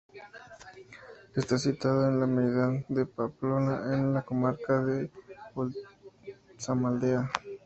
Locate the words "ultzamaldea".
5.53-7.29